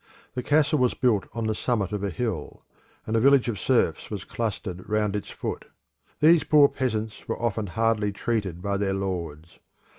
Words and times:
The 0.33 0.41
castle 0.41 0.79
was 0.79 0.95
built 0.95 1.27
on 1.31 1.45
the 1.45 1.53
summit 1.53 1.91
of 1.91 2.03
a 2.03 2.09
hill, 2.09 2.65
and 3.05 3.15
a 3.15 3.19
village 3.19 3.47
of 3.47 3.59
serfs 3.59 4.09
was 4.09 4.23
clustered 4.23 4.89
round 4.89 5.15
its 5.15 5.29
foot. 5.29 5.65
These 6.21 6.43
poor 6.43 6.67
peasants 6.69 7.27
were 7.27 7.39
often 7.39 7.67
hardly 7.67 8.11
treated 8.11 8.63
by 8.63 8.77
their 8.77 8.95
lords. 8.95 9.59